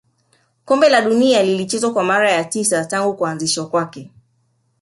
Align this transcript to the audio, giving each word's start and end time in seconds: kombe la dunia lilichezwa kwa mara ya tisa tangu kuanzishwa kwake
kombe 0.65 0.89
la 0.89 1.01
dunia 1.01 1.43
lilichezwa 1.43 1.93
kwa 1.93 2.03
mara 2.03 2.31
ya 2.31 2.43
tisa 2.43 2.85
tangu 2.85 3.13
kuanzishwa 3.15 3.67
kwake 3.69 4.09